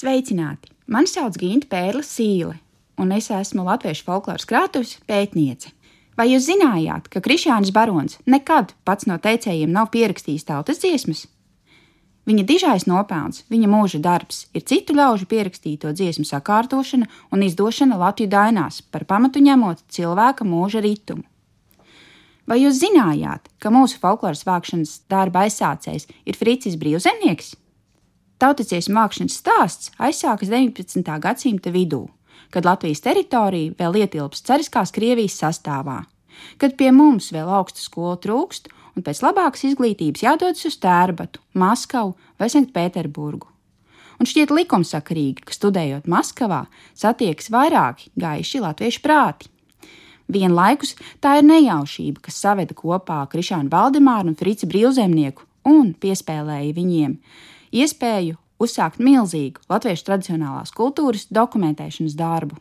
Sveicināti! 0.00 0.70
Mani 0.88 1.10
sauc 1.10 1.34
Ginta 1.36 1.66
Pērla 1.68 2.00
Sīle, 2.00 2.54
un 2.96 3.10
es 3.12 3.26
esmu 3.36 3.66
Latviešu 3.66 4.06
folkloras 4.06 4.46
krātuves 4.48 4.94
pētniece. 5.04 5.74
Vai 6.16 6.30
jūs 6.30 6.46
zinājāt, 6.46 7.10
ka 7.12 7.20
Krišjānis 7.20 7.72
Barons 7.76 8.16
nekad 8.24 8.72
pats 8.88 9.04
no 9.10 9.18
teicējiem 9.20 9.68
nav 9.74 9.90
pierakstījis 9.92 10.48
tautas 10.48 10.80
dziesmas? 10.80 11.26
Viņa 12.24 12.46
dižais 12.48 12.88
nopelns, 12.88 13.44
viņa 13.52 13.68
mūža 13.74 14.00
darbs 14.00 14.46
ir 14.56 14.64
citu 14.72 14.96
ļaužu 14.96 15.28
pierakstīto 15.28 15.92
dziesmu 15.92 16.24
sakārtošana 16.32 17.10
un 17.36 17.44
izdošana 17.44 18.00
Latviju 18.00 18.32
dainās, 18.32 18.80
par 18.80 19.04
pamatu 19.04 19.44
ņemot 19.44 19.84
cilvēka 19.92 20.48
mūža 20.48 20.80
ritmu. 20.80 21.26
Vai 22.48 22.62
jūs 22.62 22.80
zinājāt, 22.80 23.52
ka 23.60 23.68
mūsu 23.68 24.00
folkloras 24.00 24.46
vākšanas 24.48 25.02
darba 25.12 25.44
aizsācējs 25.44 26.08
ir 26.24 26.40
Fricis 26.40 26.80
Brīvzemnieks? 26.80 27.58
Tautieciesmu 28.40 28.94
mākslinieks 28.96 29.34
stāsts 29.36 29.90
aizsākas 30.00 30.48
19. 30.48 31.04
gadsimta 31.20 31.68
vidū, 31.74 32.06
kad 32.48 32.64
Latvijas 32.64 33.02
teritorija 33.04 33.74
vēl 33.76 33.98
ietilpst 34.00 34.46
cariskās 34.48 34.94
Krievijas 34.96 35.36
sastāvā, 35.42 35.98
kad 36.56 36.72
pie 36.78 36.88
mums 36.88 37.28
vēl 37.36 37.50
augsta 37.52 37.82
skola 37.84 38.16
trūkst 38.16 38.70
un 38.96 39.04
pēc 39.04 39.20
labākas 39.26 39.66
izglītības 39.68 40.24
jādodas 40.24 40.64
uz 40.70 40.78
Tērbatu, 40.80 41.42
Maskavu 41.52 42.14
vai 42.40 42.48
Sanktpēterburgu. 42.48 43.44
Un 44.20 44.32
šķiet 44.32 44.56
likumsakarīgi, 44.56 45.44
ka 45.44 45.58
studējot 45.58 46.08
Maskavā 46.08 46.62
satiekas 46.96 47.52
vairāki 47.52 48.08
gaiši 48.24 48.64
latviešu 48.64 49.04
prāti. 49.04 49.52
Vienlaikus 50.32 50.96
tā 51.20 51.36
ir 51.42 51.44
nejaušība, 51.44 52.24
kas 52.24 52.40
saveda 52.40 52.72
kopā 52.72 53.20
Krišānu 53.28 53.68
Valdemāru 53.68 54.32
un 54.32 54.40
Frici 54.40 54.68
Brīvzemnieku 54.70 55.44
un 55.68 55.92
piespēlēja 55.92 56.76
viņiem 56.80 57.18
iespēju 57.72 58.38
uzsākt 58.60 59.00
milzīgu 59.02 59.62
latviešu 59.70 60.06
tradicionālās 60.08 60.72
kultūras 60.76 61.26
dokumentēšanas 61.32 62.16
darbu. 62.18 62.58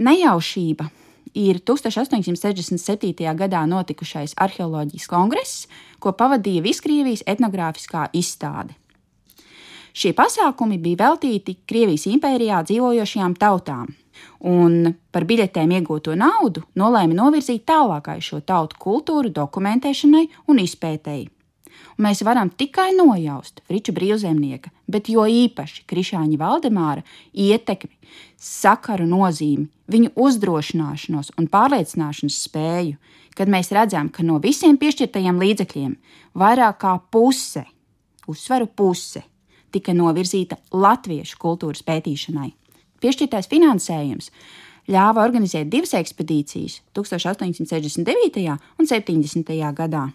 Nejaušība 0.00 0.88
ir 1.34 1.60
1867. 1.60 3.34
gadā 3.38 3.62
notikušais 3.68 4.34
arheoloģijas 4.36 5.06
kongress, 5.08 5.66
ko 6.00 6.12
pavadīja 6.12 6.64
Viskrievijas 6.64 7.24
etnogrāfiskā 7.28 8.08
izstāde. 8.16 8.74
Šie 9.92 10.12
pasākumi 10.14 10.78
bija 10.78 11.06
veltīti 11.06 11.56
Krievijas 11.66 12.06
impērijā 12.06 12.62
dzīvojošajām 12.68 13.34
tautām, 13.40 13.88
un 14.46 14.94
par 15.10 15.26
biļetēm 15.26 15.74
iegūto 15.80 16.14
naudu 16.18 16.62
nolēma 16.78 17.16
novirzīt 17.18 17.66
tālākai 17.66 18.20
šo 18.22 18.40
tautu 18.46 18.78
kultūru 18.78 19.32
dokumentēšanai 19.34 20.28
un 20.46 20.62
izpētēji 20.62 21.28
un 21.96 22.06
mēs 22.06 22.22
varam 22.26 22.50
tikai 22.50 22.90
nojaust 22.96 23.62
Friča 23.68 23.94
brīvzemnieka, 23.96 24.72
bet 24.90 25.08
jo 25.12 25.24
īpaši 25.26 25.86
Krišāņa 25.90 26.38
Valdemāra 26.40 27.04
ietekmi, 27.32 27.92
sakaru 28.40 29.06
nozīmi, 29.08 29.68
viņu 29.90 30.12
uzdrošināšanos 30.18 31.34
un 31.38 31.48
pārliecināšanas 31.50 32.38
spēju, 32.46 32.96
kad 33.36 33.50
mēs 33.52 33.72
redzam, 33.74 34.10
ka 34.12 34.24
no 34.26 34.38
visiem 34.42 34.78
piešķirtajiem 34.80 35.40
līdzekļiem 35.40 35.96
vairāk 36.40 36.80
kā 36.82 36.96
puse, 37.12 37.64
uzsveru 38.30 38.66
puse, 38.66 39.22
tika 39.70 39.94
novirzīta 39.94 40.58
latviešu 40.74 41.38
kultūras 41.40 41.84
pētīšanai. 41.86 42.50
Piešķirtais 43.00 43.48
finansējums 43.48 44.30
ļāva 44.90 45.22
organizēt 45.24 45.70
divas 45.72 45.94
ekspedīcijas 45.96 46.80
1869. 46.96 48.56
un 48.78 48.90
70. 48.90 49.54
gadā 49.76 50.08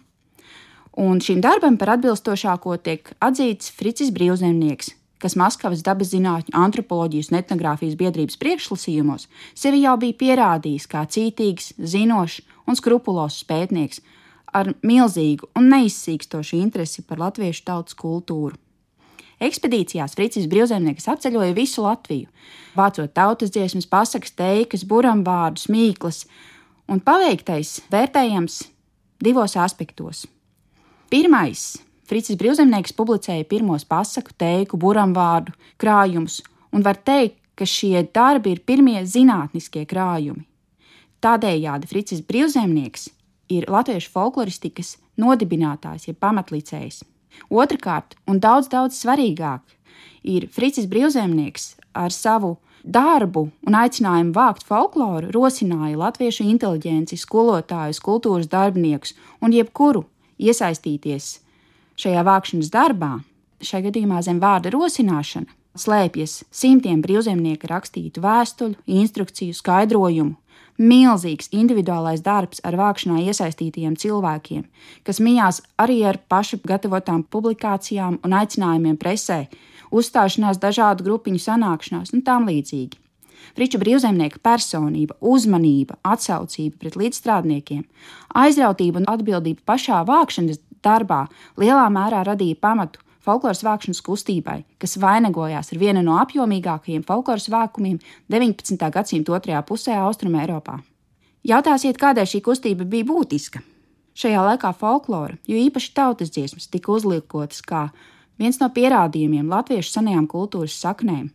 un 0.96 1.20
šim 1.20 1.42
darbam 1.44 1.76
par 1.76 1.92
atbilstošāko 1.96 2.78
tiek 2.80 3.10
atzīts 3.20 3.68
Fricis 3.76 4.10
Brīvzemnieks, 4.16 4.94
kas 5.20 5.36
Maskavas 5.36 5.84
dabas 5.84 6.10
zinātņu, 6.12 6.54
antropoloģijas 6.56 7.30
un 7.30 7.38
etnogrāfijas 7.40 7.96
biedrības 8.00 8.38
priekšlasījumos 8.40 9.28
sevi 9.54 9.82
jau 9.84 9.96
bija 10.00 10.16
pierādījis 10.22 10.88
kā 10.90 11.04
cītīgs, 11.04 11.74
zinošs 11.76 12.42
un 12.66 12.78
skrupulosos 12.80 13.44
pētnieks 13.48 14.00
ar 14.56 14.72
milzīgu 14.86 15.50
un 15.56 15.68
neizsīkstošu 15.72 16.56
interesi 16.62 17.04
par 17.04 17.20
latviešu 17.20 17.66
tautas 17.66 17.96
kultūru. 17.98 18.56
Ekspedīcijās 19.36 20.14
Fricis 20.16 20.46
Brīvzemnieks 20.48 21.10
apceļoja 21.12 21.52
visu 21.58 21.84
Latviju, 21.84 22.30
vācot 22.72 23.12
tautas 23.12 23.52
dziesmas, 23.52 23.84
pasakas, 23.84 24.32
teikas, 24.32 24.86
buramvārdus, 24.88 25.68
mīklas, 25.68 26.22
un 26.88 27.04
paveiktais 27.04 27.82
vērtējams 27.92 28.62
divos 29.20 29.58
aspektos 29.60 30.24
Pirmais. 31.06 31.76
Fricis 32.10 32.34
Brīvzemnieks 32.38 32.94
publicēja 32.98 33.44
pirmos 33.46 33.84
pasaku, 33.86 34.32
teiku, 34.38 34.78
buramvārdu 34.78 35.52
krājumus, 35.78 36.40
un 36.74 36.82
var 36.82 36.98
teikt, 36.98 37.38
ka 37.54 37.66
šie 37.66 38.02
darbi 38.14 38.56
ir 38.56 38.62
pirmie 38.66 38.98
zinātniskie 39.06 39.84
krājumi. 39.86 40.42
Tādējādi 41.22 41.86
Fricis 41.90 42.24
Brīvzemnieks 42.26 43.06
ir 43.54 43.68
latviešu 43.70 44.10
folkloristikas 44.16 44.96
nodibinātājs, 45.18 46.08
jeb 46.10 46.18
pamatlicējs. 46.22 47.04
Otrakārt, 47.54 48.18
un 48.26 48.42
daudz, 48.42 48.66
daudz 48.74 48.98
svarīgāk, 48.98 49.62
ir 50.26 50.48
Fricis 50.50 50.90
Brīvzemnieks 50.90 51.76
ar 51.94 52.10
savu 52.10 52.56
darbu 52.82 53.46
un 53.66 53.78
aicinājumu 53.78 54.34
vākt 54.34 54.66
folkloru 54.66 55.30
rosināja 55.38 56.02
latviešu 56.02 56.50
inteliģenci, 56.50 57.22
skolotājus, 57.22 58.02
kultūras 58.02 58.50
darbiniekus 58.50 59.14
un 59.38 59.54
jebkuru 59.54 60.02
iesaistīties 60.38 61.36
šajā 62.00 62.24
vākšanas 62.26 62.72
darbā, 62.72 63.12
šajā 63.64 63.88
gadījumā 63.88 64.22
zem 64.24 64.40
vārda 64.42 64.72
rosināšana, 64.74 65.48
slēpjas 65.76 66.42
simtiem 66.54 67.02
brīvzemnieku 67.04 67.68
rakstītu 67.70 68.24
vēstuļu, 68.24 68.76
instrukciju, 68.86 69.56
skaidrojumu. 69.56 70.36
Milzīgs 70.76 71.48
individuālais 71.56 72.20
darbs 72.20 72.60
ar 72.68 72.76
vākšanā 72.76 73.22
iesaistītajiem 73.30 73.94
cilvēkiem, 73.96 74.66
kas 75.08 75.22
mijās 75.24 75.62
arī 75.80 76.02
ar 76.04 76.18
pašu 76.28 76.60
gatavotām 76.68 77.22
publikācijām 77.32 78.18
un 78.20 78.36
aicinājumiem 78.36 78.98
presē, 79.00 79.46
uzstāšanās 79.88 80.60
dažādu 80.60 81.06
grupiņu 81.08 81.40
sanākšanās 81.46 82.12
un 82.12 82.24
tam 82.28 82.44
līdzīgi. 82.50 83.05
Friča 83.54 83.78
brīvzemnieka 83.82 84.42
personība, 84.42 85.16
uzmanība, 85.20 86.00
atsaucība 86.02 86.80
pret 86.82 86.98
līdzstrādniekiem, 86.98 87.84
aizrautība 88.34 89.02
un 89.02 89.10
atbildība 89.12 89.62
pašā 89.68 90.02
vākšanas 90.08 90.62
darbā 90.82 91.26
lielā 91.60 91.86
mērā 91.92 92.24
radīja 92.26 92.58
pamatu 92.60 93.02
folkloras 93.26 93.64
vākšanas 93.66 94.02
kustībai, 94.06 94.60
kas 94.78 94.98
vainagojās 95.02 95.72
ar 95.72 95.80
vienu 95.82 96.02
no 96.06 96.18
apjomīgākajiem 96.22 97.04
folkloras 97.06 97.48
vākumiem 97.52 97.98
19. 98.32 98.90
gadsimta 98.94 99.34
otrajā 99.36 99.62
pusē 99.66 99.96
Austrumē 100.02 100.44
Eiropā. 100.44 100.78
Jautāsiet, 101.46 101.98
kādēļ 102.02 102.30
šī 102.30 102.42
kustība 102.46 102.86
bija 102.90 103.06
būtiska? 103.06 103.62
Šajā 104.16 104.42
laikā 104.46 104.72
folklora, 104.74 105.36
jo 105.46 105.58
īpaši 105.60 105.92
tautas 105.94 106.32
dziesmas, 106.32 106.70
tika 106.72 106.94
uzlikotas 106.94 107.60
kā 107.62 107.88
viens 108.40 108.58
no 108.62 108.70
pierādījumiem 108.72 109.50
latviešu 109.52 109.98
senajām 109.98 110.24
kultūras 110.30 110.78
saknēm, 110.80 111.28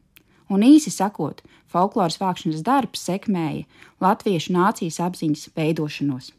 un 0.52 0.66
īsi 0.68 0.92
sakot, 0.92 1.42
folkloras 1.72 2.20
vākšanas 2.22 2.64
darbs 2.68 3.08
sekmēja 3.08 3.64
latviešu 4.04 4.54
nācijas 4.58 5.00
apziņas 5.08 5.50
veidošanos. 5.56 6.34